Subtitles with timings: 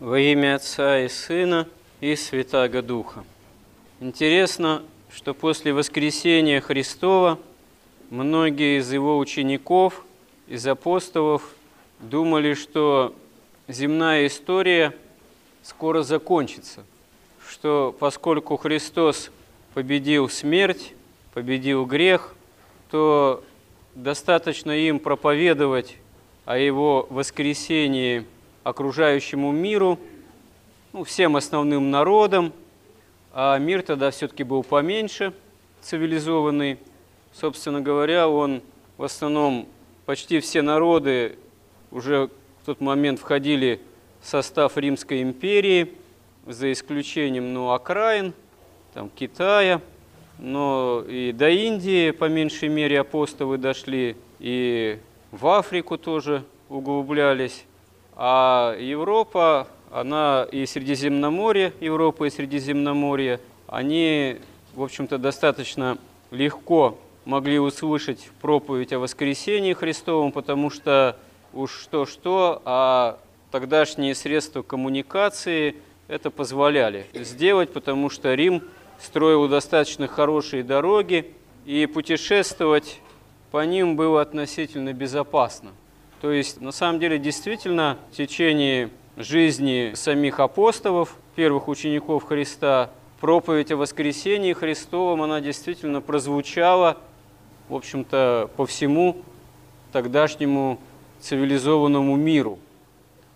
[0.00, 1.68] Во имя Отца и Сына
[2.00, 3.24] и Святаго Духа.
[4.00, 7.38] Интересно, что после воскресения Христова
[8.10, 10.04] многие из его учеников,
[10.48, 11.48] из апостолов
[12.00, 13.14] думали, что
[13.68, 14.96] земная история
[15.62, 16.84] скоро закончится,
[17.48, 19.30] что поскольку Христос
[19.74, 20.92] победил смерть,
[21.34, 22.34] победил грех,
[22.90, 23.44] то
[23.94, 25.98] достаточно им проповедовать
[26.46, 28.24] о его воскресении
[28.64, 29.98] окружающему миру,
[30.92, 32.52] ну, всем основным народам,
[33.32, 35.32] а мир тогда все-таки был поменьше,
[35.82, 36.78] цивилизованный.
[37.32, 38.62] Собственно говоря, он
[38.96, 39.68] в основном,
[40.06, 41.36] почти все народы
[41.90, 42.30] уже
[42.62, 43.80] в тот момент входили
[44.20, 45.92] в состав Римской империи,
[46.46, 48.32] за исключением ну, окраин,
[48.92, 49.80] там, Китая,
[50.38, 54.98] но и до Индии, по меньшей мере, апостолы дошли, и
[55.30, 57.64] в Африку тоже углублялись.
[58.16, 64.38] А Европа, она и Средиземноморье, Европа и Средиземноморье, они,
[64.74, 65.98] в общем-то, достаточно
[66.30, 71.16] легко могли услышать проповедь о воскресении Христовом, потому что
[71.52, 73.18] уж что-что, а
[73.50, 75.76] тогдашние средства коммуникации
[76.08, 78.62] это позволяли сделать, потому что Рим
[79.00, 81.32] строил достаточно хорошие дороги,
[81.64, 83.00] и путешествовать
[83.50, 85.70] по ним было относительно безопасно.
[86.24, 92.88] То есть, на самом деле, действительно, в течение жизни самих апостолов, первых учеников Христа,
[93.20, 96.96] проповедь о воскресении Христовом, она действительно прозвучала,
[97.68, 99.18] в общем-то, по всему
[99.92, 100.80] тогдашнему
[101.20, 102.58] цивилизованному миру.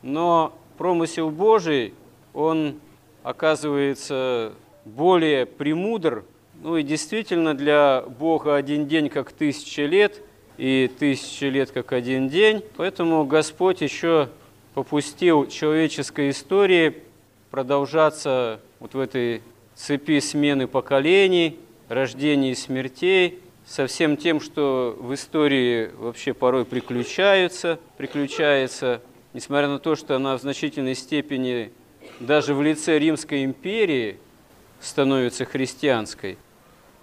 [0.00, 1.92] Но промысел Божий,
[2.32, 2.76] он
[3.22, 4.54] оказывается
[4.86, 6.24] более премудр,
[6.62, 10.22] ну и действительно для Бога один день как тысяча лет–
[10.58, 12.62] и тысячи лет как один день.
[12.76, 14.28] Поэтому Господь еще
[14.74, 16.96] попустил человеческой истории
[17.50, 19.40] продолжаться вот в этой
[19.74, 27.78] цепи смены поколений, рождений и смертей, со всем тем, что в истории вообще порой приключаются,
[27.98, 29.02] приключается,
[29.34, 31.70] несмотря на то, что она в значительной степени
[32.18, 34.18] даже в лице Римской империи
[34.80, 36.38] становится христианской,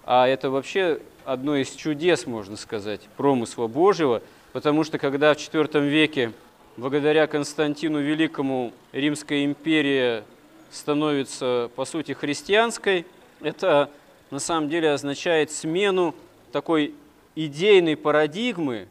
[0.04, 4.22] а это вообще одно из чудес, можно сказать, промысла Божьего,
[4.52, 6.32] потому что когда в IV веке,
[6.76, 10.22] благодаря Константину Великому, Римская империя
[10.70, 13.06] становится, по сути, христианской,
[13.40, 13.90] это
[14.30, 16.14] на самом деле означает смену
[16.52, 16.94] такой
[17.34, 18.86] идейной парадигмы,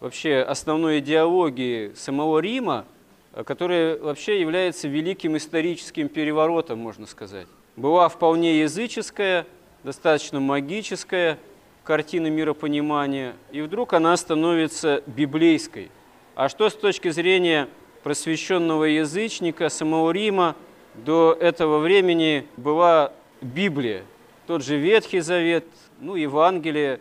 [0.00, 2.84] вообще основной идеологии самого Рима,
[3.44, 7.46] которая вообще является великим историческим переворотом, можно сказать.
[7.76, 9.46] Была вполне языческая,
[9.84, 11.38] достаточно магическая,
[11.86, 15.90] картины миропонимания, и вдруг она становится библейской.
[16.34, 17.68] А что с точки зрения
[18.02, 20.56] просвещенного язычника самого Рима
[20.94, 24.02] до этого времени была Библия,
[24.48, 25.64] тот же Ветхий Завет,
[26.00, 27.00] ну, Евангелие.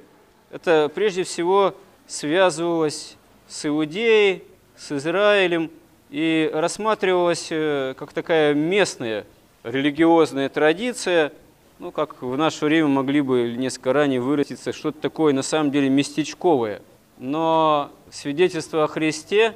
[0.51, 1.75] Это прежде всего
[2.05, 3.17] связывалось
[3.47, 4.43] с Иудеей,
[4.77, 5.71] с Израилем
[6.11, 9.25] и рассматривалось э, как такая местная
[9.63, 11.33] религиозная традиция–
[11.79, 15.89] ну, как в наше время могли бы несколько ранее выразиться, что-то такое на самом деле
[15.89, 16.81] местечковое.
[17.17, 19.55] Но свидетельство о Христе,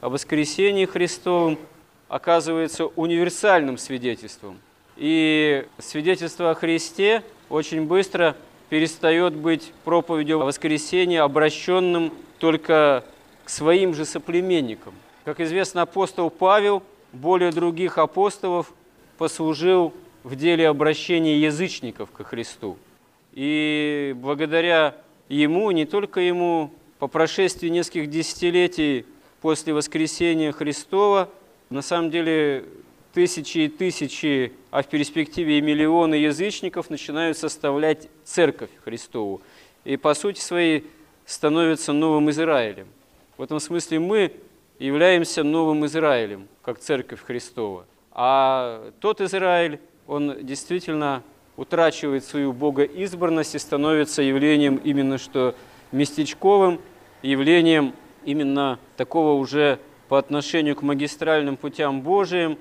[0.00, 1.58] о воскресении Христовом
[2.08, 4.58] оказывается универсальным свидетельством.
[4.96, 8.36] И свидетельство о Христе очень быстро
[8.68, 13.04] перестает быть проповедью о воскресении, обращенным только
[13.44, 14.94] к своим же соплеменникам.
[15.24, 18.72] Как известно, апостол Павел более других апостолов
[19.18, 19.92] послужил
[20.26, 22.76] в деле обращения язычников ко Христу.
[23.32, 24.96] И благодаря
[25.28, 29.06] ему, не только ему, по прошествии нескольких десятилетий
[29.40, 31.28] после воскресения Христова,
[31.70, 32.64] на самом деле
[33.12, 39.40] тысячи и тысячи, а в перспективе и миллионы язычников начинают составлять церковь Христову.
[39.84, 40.86] И по сути своей
[41.24, 42.88] становятся новым Израилем.
[43.36, 44.32] В этом смысле мы
[44.80, 47.86] являемся новым Израилем, как церковь Христова.
[48.10, 51.22] А тот Израиль, он действительно
[51.56, 55.54] утрачивает свою богоизбранность и становится явлением именно что
[55.92, 56.80] местечковым,
[57.22, 57.92] явлением
[58.24, 62.58] именно такого уже по отношению к магистральным путям Божиим,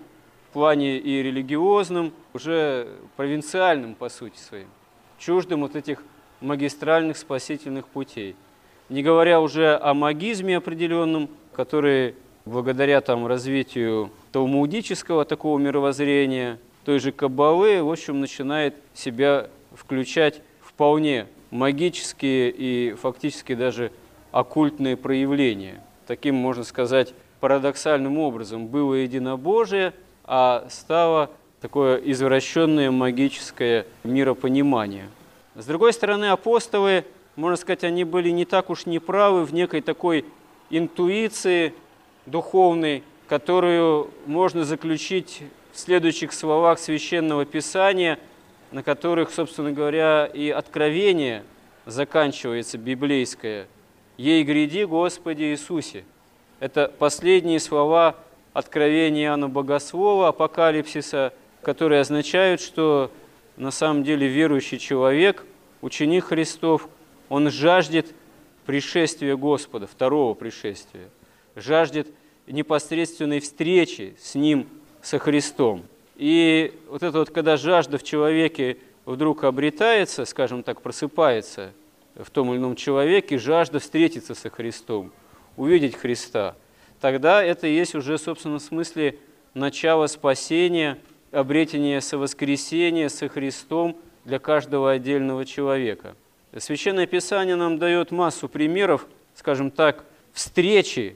[0.49, 2.87] в плане и религиозным, уже
[3.17, 4.67] провинциальным по сути своим,
[5.19, 6.01] чуждым вот этих
[6.39, 8.35] магистральных спасительных путей.
[8.87, 12.15] Не говоря уже о магизме определенном, который
[12.45, 21.27] благодаря там развитию талмудического такого мировоззрения, той же Кабалы, в общем, начинает себя включать вполне
[21.49, 23.91] магические и фактически даже
[24.31, 25.81] оккультные проявления.
[26.05, 29.93] Таким, можно сказать, парадоксальным образом было единобожие,
[30.25, 35.09] а стало такое извращенное магическое миропонимание.
[35.55, 37.03] С другой стороны, апостолы,
[37.35, 40.25] можно сказать, они были не так уж неправы в некой такой
[40.69, 41.73] интуиции
[42.27, 45.41] духовной, которую можно заключить
[45.75, 48.17] в следующих словах Священного Писания,
[48.71, 51.43] на которых, собственно говоря, и откровение
[51.85, 53.67] заканчивается библейское.
[54.15, 56.05] «Ей гряди, Господи Иисусе».
[56.61, 58.15] Это последние слова
[58.53, 63.11] откровения Иоанна Богослова, Апокалипсиса, которые означают, что
[63.57, 65.43] на самом деле верующий человек,
[65.81, 66.87] ученик Христов,
[67.27, 68.15] он жаждет
[68.65, 71.09] пришествия Господа, второго пришествия,
[71.57, 72.07] жаждет
[72.47, 74.69] непосредственной встречи с Ним,
[75.05, 75.83] со Христом.
[76.15, 81.73] И вот это вот, когда жажда в человеке вдруг обретается, скажем так, просыпается
[82.15, 85.11] в том или ином человеке, жажда встретиться со Христом,
[85.57, 86.55] увидеть Христа,
[86.99, 89.19] тогда это есть уже, собственно, в смысле
[89.53, 90.97] начало спасения,
[91.31, 96.15] обретения совоскресения со Христом для каждого отдельного человека.
[96.57, 99.05] Священное Писание нам дает массу примеров,
[99.35, 100.03] скажем так,
[100.33, 101.15] встречи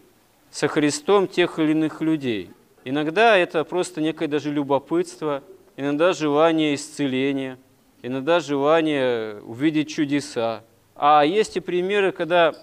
[0.51, 2.51] со Христом тех или иных людей.
[2.85, 5.43] Иногда это просто некое даже любопытство,
[5.75, 7.57] иногда желание исцеления,
[8.01, 10.63] иногда желание увидеть чудеса.
[10.95, 12.53] А есть и примеры, когда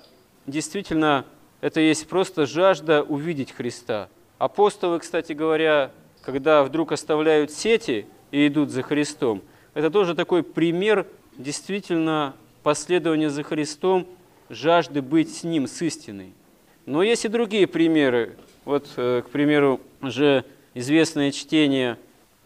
[0.47, 1.25] действительно
[1.61, 4.09] это есть просто жажда увидеть Христа.
[4.39, 5.91] Апостолы, кстати говоря,
[6.23, 9.43] когда вдруг оставляют сети и идут за Христом,
[9.75, 14.07] это тоже такой пример действительно последования за Христом,
[14.49, 16.33] жажды быть с Ним, с истиной.
[16.85, 18.37] Но есть и другие примеры.
[18.65, 20.45] Вот, э, к примеру, уже
[20.75, 21.99] известное чтение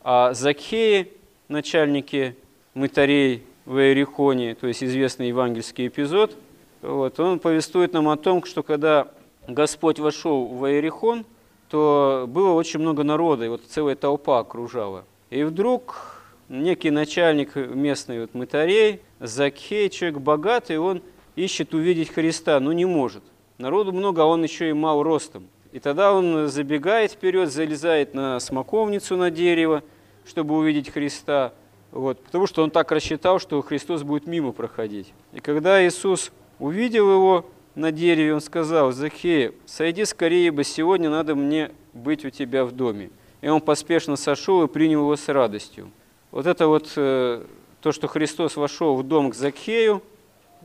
[0.03, 1.09] о Закхее,
[1.49, 2.37] начальнике
[2.75, 6.37] мытарей в Иерихоне, то есть известный евангельский эпизод.
[6.83, 9.09] Вот, он повествует нам о том, что когда
[9.47, 11.25] Господь вошел в Иерихон,
[11.69, 15.05] то было очень много народа, и вот целая толпа окружала.
[15.31, 21.03] И вдруг некий начальник местный вот мытарей, Закхей, человек богатый, он
[21.37, 23.23] ищет увидеть Христа, но не может.
[23.59, 25.47] Народу много, а он еще и мал ростом.
[25.73, 29.83] И тогда он забегает вперед, залезает на смоковницу на дерево,
[30.27, 31.53] чтобы увидеть Христа,
[31.93, 35.13] вот, потому что он так рассчитал, что Христос будет мимо проходить.
[35.33, 41.35] И когда Иисус увидел его на дереве, он сказал, «Захея, сойди скорее, ибо сегодня надо
[41.35, 43.11] мне быть у тебя в доме».
[43.41, 45.91] И он поспешно сошел и принял его с радостью.
[46.31, 47.45] Вот это вот э,
[47.81, 50.03] то, что Христос вошел в дом к Закхею,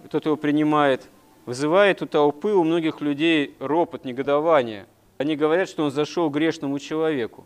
[0.10, 1.10] тот его принимает–
[1.46, 4.86] вызывает у толпы, у многих людей ропот, негодование.
[5.18, 7.46] Они говорят, что он зашел грешному человеку.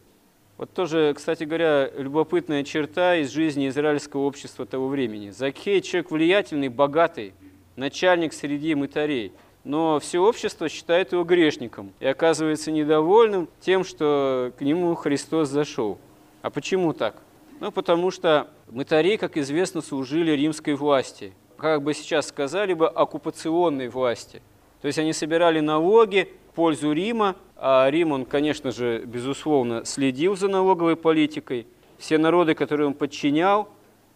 [0.57, 5.30] Вот тоже, кстати говоря, любопытная черта из жизни израильского общества того времени.
[5.30, 7.33] Закхей– человек влиятельный, богатый,
[7.75, 9.31] начальник среди мытарей.
[9.63, 15.98] Но все общество считает его грешником и оказывается недовольным тем, что к нему Христос зашел.
[16.42, 17.22] А почему так?
[17.60, 23.89] Ну, потому что мытари, как известно, служили римской власти– как бы сейчас сказали бы, оккупационной
[23.89, 24.42] власти.
[24.81, 30.50] То есть они собирали налоги пользу Рима, а Рим, он, конечно же, безусловно, следил за
[30.50, 31.66] налоговой политикой.
[31.98, 33.70] Все народы, которые он подчинял,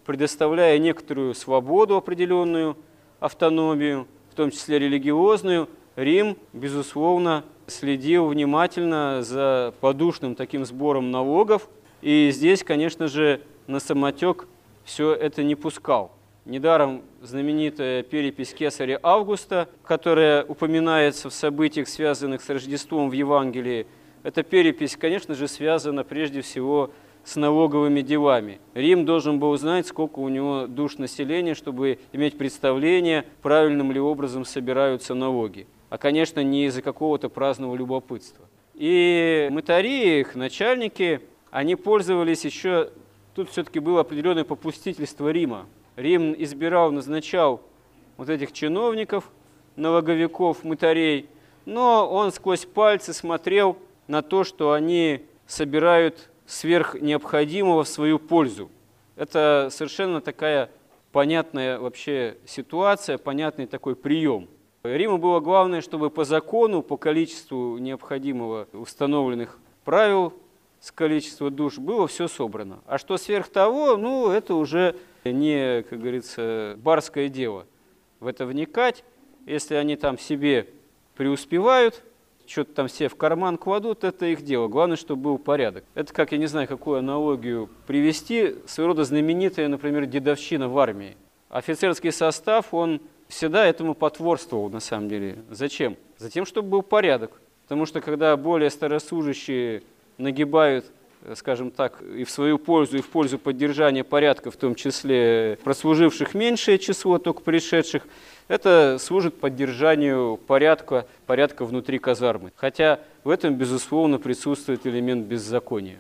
[0.06, 2.76] предоставляя некоторую свободу определенную,
[3.22, 11.70] автономию, в том числе религиозную, Рим, безусловно, следил внимательно за подушным таким сбором налогов,
[12.02, 14.48] и здесь, конечно же, на самотек
[14.84, 16.12] все это не пускал.
[16.46, 23.88] Недаром знаменитая перепись Кесаря Августа, которая упоминается в событиях, связанных с Рождеством в Евангелии,
[24.24, 26.92] эта перепись, конечно же, связана прежде всего
[27.24, 28.60] с налоговыми делами.
[28.74, 34.44] Рим должен был узнать, сколько у него душ населения, чтобы иметь представление, правильным ли образом
[34.44, 35.66] собираются налоги.
[35.90, 38.46] А, конечно, не из-за какого-то праздного любопытства.
[38.74, 41.22] И мытари, их начальники,
[41.52, 42.90] они пользовались еще,
[43.34, 45.68] тут все-таки было определенное попустительство Рима.
[45.96, 47.62] Рим избирал, назначал
[48.18, 49.30] вот этих чиновников,
[49.76, 51.30] налоговиков, мытарей,
[51.66, 58.70] но он сквозь пальцы смотрел на то, что они собирают сверх необходимого в свою пользу.
[59.16, 60.70] Это совершенно такая
[61.12, 64.50] понятная вообще ситуация, понятный такой прием.
[64.84, 70.34] Риму было главное, чтобы по закону, по количеству необходимого установленных правил
[70.82, 72.80] с количества душ было все собрано.
[72.86, 74.98] А что сверх того, ну, это уже
[75.32, 77.66] не, как говорится, барское дело
[78.20, 79.04] в это вникать.
[79.46, 80.68] Если они там себе
[81.16, 82.04] преуспевают,
[82.46, 84.68] что-то там все в карман кладут, это их дело.
[84.68, 85.84] Главное, чтобы был порядок.
[85.96, 91.16] Это как, я не знаю, какую аналогию привести, своего рода знаменитая, например, дедовщина в армии.
[91.50, 95.44] Офицерский состав, он всегда этому потворствовал, на самом деле.
[95.50, 95.98] Зачем?
[96.18, 97.40] Затем, чтобы был порядок.
[97.64, 99.84] Потому что когда более старослужащие
[100.18, 100.86] нагибают
[101.36, 106.34] скажем так, и в свою пользу, и в пользу поддержания порядка, в том числе прослуживших
[106.34, 108.06] меньшее число, только пришедших,
[108.48, 112.52] это служит поддержанию порядка, порядка внутри казармы.
[112.56, 116.00] Хотя в этом, безусловно, присутствует элемент беззакония.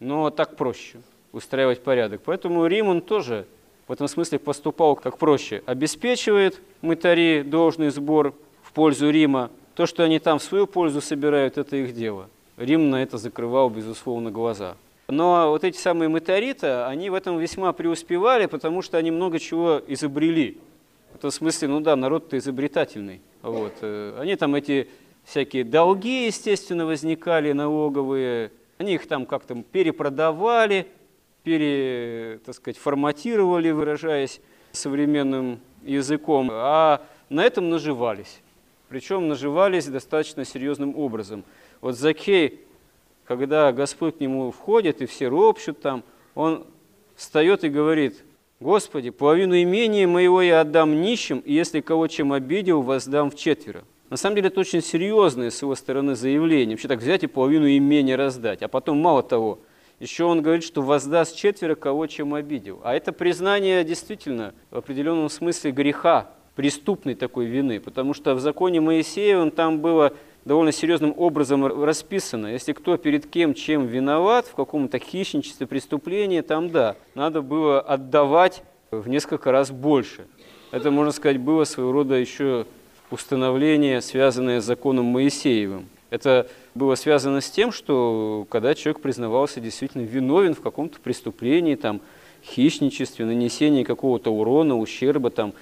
[0.00, 0.98] Но так проще
[1.32, 2.22] устраивать порядок.
[2.24, 3.46] Поэтому Рим, он тоже
[3.88, 5.62] в этом смысле поступал как проще.
[5.66, 9.50] Обеспечивает мытари должный сбор в пользу Рима.
[9.74, 12.28] То, что они там в свою пользу собирают, это их дело.
[12.56, 14.76] Рим на это закрывал, безусловно, глаза.
[15.08, 19.82] Но вот эти самые мытариты, они в этом весьма преуспевали, потому что они много чего
[19.86, 20.58] изобрели.
[21.12, 23.20] В этом смысле, ну да, народ-то изобретательный.
[23.42, 23.74] Вот.
[23.82, 24.88] Э, они там эти
[25.24, 30.86] всякие долги, естественно, возникали налоговые, они их там как-то перепродавали,
[31.42, 34.40] пере, так сказать, форматировали, выражаясь
[34.72, 38.40] современным языком, а на этом наживались.
[38.88, 41.44] Причем наживались достаточно серьезным образом.
[41.84, 42.62] Вот Закей,
[43.26, 46.02] когда Господь к нему входит, и все ропщут там,
[46.34, 46.64] он
[47.14, 48.24] встает и говорит,
[48.58, 53.84] «Господи, половину имения моего я отдам нищим, и если кого чем обидел, воздам в четверо».
[54.08, 56.74] На самом деле это очень серьезное с его стороны заявление.
[56.74, 58.62] Вообще так взять и половину имения раздать.
[58.62, 59.58] А потом, мало того,
[60.00, 62.80] еще он говорит, что воздаст четверо кого, чем обидел.
[62.82, 68.80] А это признание действительно в определенном смысле греха, преступной такой вины, потому что в законе
[68.80, 70.14] Моисеевым там было
[70.44, 72.48] довольно серьезным образом расписано.
[72.48, 78.62] Если кто перед кем чем виноват, в каком-то хищничестве, преступлении, там да, надо было отдавать
[78.90, 80.26] в несколько раз больше.
[80.70, 82.66] Это, можно сказать, было своего рода еще
[83.10, 85.88] установление, связанное с законом Моисеевым.
[86.10, 92.00] Это было связано с тем, что когда человек признавался действительно виновен в каком-то преступлении, там,
[92.44, 95.54] хищничестве, нанесении какого-то урона, ущерба, там,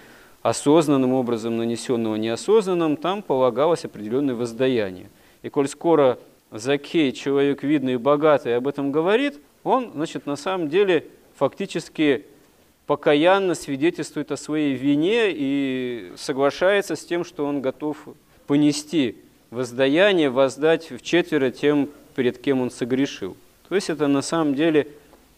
[0.43, 5.09] осознанным образом нанесенного неосознанным, там полагалось определенное воздаяние.
[5.43, 6.19] И коль скоро
[6.51, 11.07] Закей, человек видный и богатый, об этом говорит, он, значит, на самом деле
[11.37, 12.27] фактически
[12.87, 17.97] покаянно свидетельствует о своей вине и соглашается с тем, что он готов
[18.47, 19.17] понести
[19.51, 23.37] воздаяние воздать в четверо тем, перед кем он согрешил.
[23.69, 24.89] То есть это на самом деле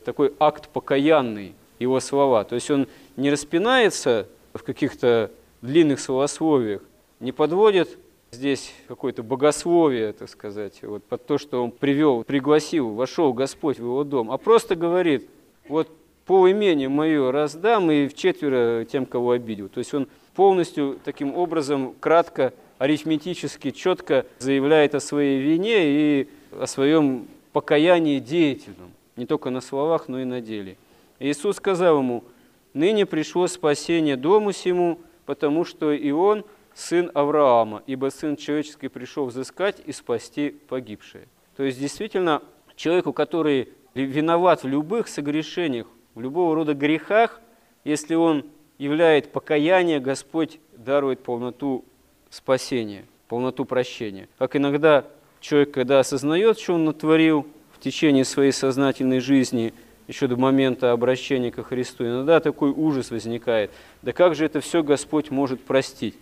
[0.05, 2.45] такой акт покаянный, его слова.
[2.45, 5.31] То есть он не распинается в каких-то
[5.63, 6.83] длинных словословиях,
[7.21, 7.99] не подводит
[8.31, 13.83] здесь какое-то богословие, так сказать, вот под то, что он привел, пригласил, вошел Господь в
[13.85, 15.29] его дом, а просто говорит,
[15.69, 15.89] вот
[16.27, 19.69] по имени мое раздам и в четверо тем, кого обидел.
[19.69, 26.67] То есть он полностью таким образом кратко арифметически четко заявляет о своей вине и о
[26.67, 30.77] своем покаянии деятельном, не только на словах, но и на деле.
[31.21, 32.25] Иисус сказал ему,
[32.75, 39.27] «Ныне пришло спасение дому сему, потому что и он сын Авраама, ибо сын человеческий пришел
[39.27, 41.27] взыскать и спасти погибшие».
[41.57, 42.43] То есть действительно
[42.77, 47.41] человеку, который виноват в любых согрешениях, в любого рода грехах,
[47.85, 48.45] если он
[48.79, 51.85] являет покаяние, Господь дарует полноту
[52.31, 54.29] спасения, полноту прощения.
[54.39, 55.05] Как иногда
[55.41, 59.73] человек, когда осознает, что он натворил в течение своей сознательной жизни,
[60.07, 63.71] еще до момента обращения ко Христу, иногда такой ужас возникает.
[64.03, 66.15] Да как же это все Господь может простить?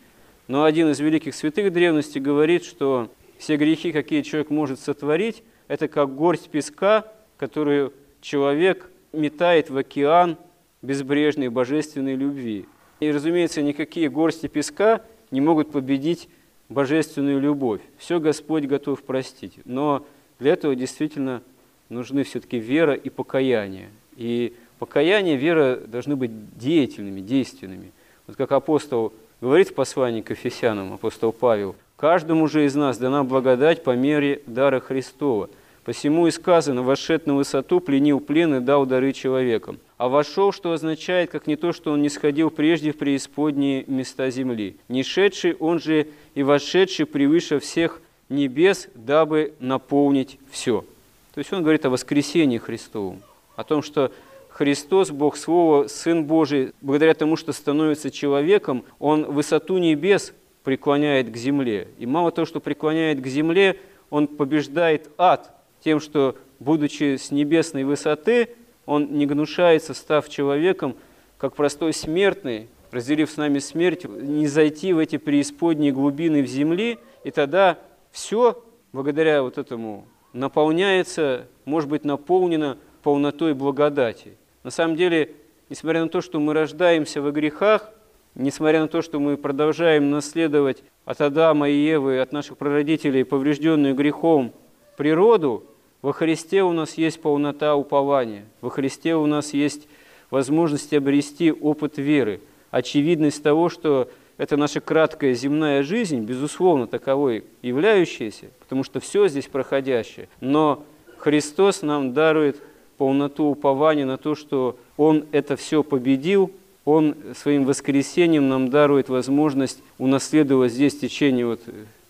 [0.48, 5.88] Но один из великих святых древности говорит, что все грехи, какие человек может сотворить, это
[5.88, 7.06] как горсть песка,
[7.38, 10.36] которую человек метает в океан
[10.80, 12.66] безбрежной божественной любви.
[13.00, 16.28] И, разумеется, никакие горсти песка не могут победить
[16.68, 17.80] божественную любовь.
[17.98, 19.54] Все Господь готов простить.
[19.64, 20.06] Но
[20.38, 21.42] для этого действительно
[21.92, 23.90] нужны все-таки вера и покаяние.
[24.16, 27.92] И покаяние, вера должны быть деятельными, действенными.
[28.26, 33.22] Вот как апостол говорит в послании к Ефесянам, апостол Павел, «Каждому же из нас дана
[33.22, 35.48] благодать по мере дара Христова».
[35.84, 39.80] Посему и сказано, вошед на высоту, пленил плен и дал дары человекам.
[39.98, 44.30] А вошел, что означает, как не то, что он не сходил прежде в преисподние места
[44.30, 44.76] земли.
[44.88, 50.84] Не шедший, он же и вошедший превыше всех небес, дабы наполнить все.
[51.32, 53.22] То есть он говорит о воскресении Христовом,
[53.56, 54.12] о том, что
[54.50, 61.36] Христос, Бог Слова, Сын Божий, благодаря тому, что становится человеком, Он высоту небес преклоняет к
[61.36, 61.88] земле.
[61.98, 67.84] И мало того, что преклоняет к земле, Он побеждает ад, тем, что, будучи с небесной
[67.84, 68.50] высоты,
[68.86, 70.96] он не гнушается, став человеком,
[71.38, 76.98] как простой смертный, разделив с нами смерть, не зайти в эти преисподние глубины в земли,
[77.24, 77.78] и тогда
[78.10, 78.62] все,
[78.92, 84.36] благодаря вот этому, наполняется, может быть, наполнено полнотой благодати.
[84.62, 85.34] На самом деле,
[85.68, 87.90] несмотря на то, что мы рождаемся во грехах,
[88.34, 93.94] несмотря на то, что мы продолжаем наследовать от Адама и Евы, от наших прародителей, поврежденную
[93.94, 94.52] грехом
[94.96, 95.64] природу,
[96.02, 98.44] Во Христе у нас есть полнота упования.
[98.60, 99.86] Во Христе у нас есть
[100.30, 102.40] возможность обрести опыт веры,
[102.72, 109.46] очевидность того, что это наша краткая земная жизнь, безусловно, таковой являющаяся, потому что все здесь
[109.46, 110.28] проходящее.
[110.40, 110.84] Но
[111.18, 112.60] Христос нам дарует
[112.96, 116.50] полноту упования на то, что Он это все победил,
[116.84, 121.60] Он своим воскресением нам дарует возможность унаследовать здесь в течение вот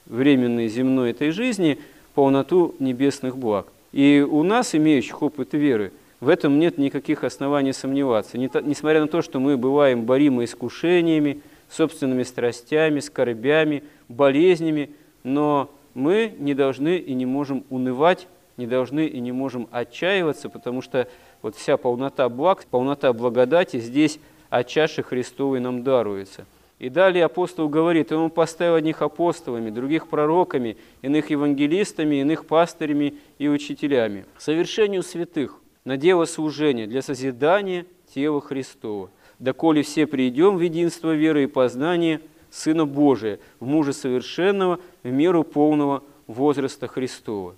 [0.06, 1.78] временной земной этой жизни
[2.14, 3.66] полноту небесных благ.
[3.92, 8.38] И у нас, имеющих опыт веры, в этом нет никаких оснований сомневаться.
[8.38, 11.40] Несмотря на то, что мы бываем боримы искушениями,
[11.72, 14.90] собственными страстями, скорбями, болезнями,
[15.24, 20.82] но мы не должны и не можем унывать, не должны и не можем отчаиваться, потому
[20.82, 21.08] что
[21.40, 26.44] вот вся полнота благ, полнота благодати здесь от чаши Христовой нам даруется.
[26.78, 33.14] И далее апостол говорит, и он поставил одних апостолами, других пророками, иных евангелистами, иных пастырями
[33.38, 34.26] и учителями.
[34.36, 39.08] Совершению святых на дело служения для созидания тела Христова–
[39.42, 42.20] доколе все придем в единство веры и познания
[42.50, 47.54] Сына Божия, в мужа совершенного, в меру полного возраста Христова.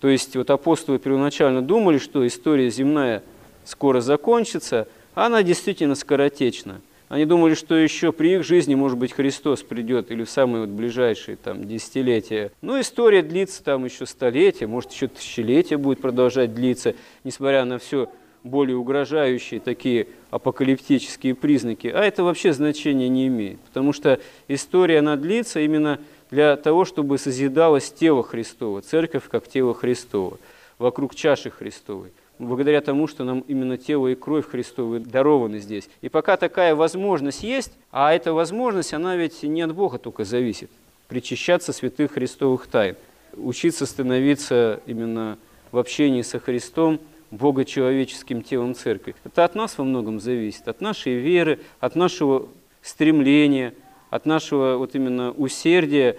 [0.00, 3.22] То есть вот апостолы первоначально думали, что история земная
[3.64, 6.80] скоро закончится, а она действительно скоротечна.
[7.08, 10.70] Они думали, что еще при их жизни, может быть, Христос придет или в самые вот
[10.70, 12.50] ближайшие там, десятилетия.
[12.62, 18.08] Но история длится там еще столетия, может, еще тысячелетия будет продолжать длиться, несмотря на все
[18.44, 24.18] более угрожающие такие апокалиптические признаки, а это вообще значения не имеет, потому что
[24.48, 30.38] история, она длится именно для того, чтобы созидалось тело Христово, церковь как тело Христово,
[30.78, 35.88] вокруг чаши Христовой, благодаря тому, что нам именно тело и кровь Христовы дарованы здесь.
[36.00, 40.70] И пока такая возможность есть, а эта возможность, она ведь не от Бога только зависит,
[41.06, 42.96] причащаться святых христовых тайн,
[43.34, 45.38] учиться становиться именно
[45.70, 46.98] в общении со Христом–
[47.32, 49.16] богочеловеческим телом церкви.
[49.24, 52.48] Это от нас во многом зависит, от нашей веры, от нашего
[52.82, 53.74] стремления,
[54.10, 56.16] от нашего вот именно усердия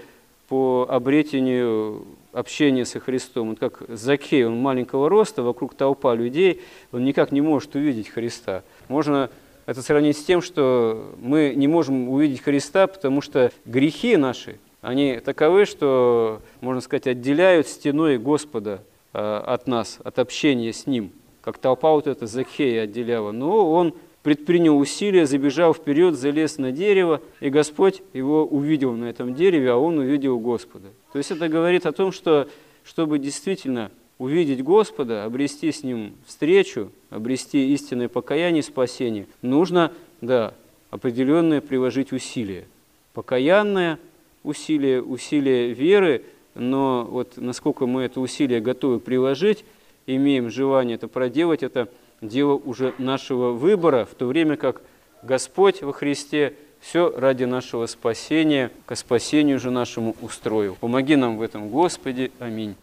[0.49, 3.51] по обретению общения со Христом.
[3.51, 8.63] Вот как Закей, он маленького роста, вокруг толпа людей, он никак не может увидеть Христа.
[8.87, 9.29] Можно
[9.65, 15.19] это сравнить с тем, что мы не можем увидеть Христа, потому что грехи наши, они
[15.23, 21.91] таковы, что, можно сказать, отделяют стеной Господа от нас, от общения с Ним, как толпа
[21.91, 23.31] вот эта Закхея отделяла.
[23.31, 29.35] Но он предпринял усилия, забежал вперед, залез на дерево, и Господь его увидел на этом
[29.35, 30.87] дереве, а он увидел Господа.
[31.11, 32.49] То есть это говорит о том, что
[32.83, 40.53] чтобы действительно увидеть Господа, обрести с Ним встречу, обрести истинное покаяние и спасение, нужно, да,
[40.89, 42.65] определенное приложить усилие.
[43.13, 43.99] Покаянное
[44.43, 46.23] усилие, усилие веры–
[46.55, 49.65] но вот насколько мы это усилие готовы приложить,
[50.05, 51.87] имеем желание это проделать, это
[52.21, 54.81] дело уже нашего выбора, в то время как
[55.21, 60.75] Господь во Христе все ради нашего спасения, к спасению же нашему устроил.
[60.79, 62.31] Помоги нам в этом, Господи.
[62.39, 62.75] Аминь.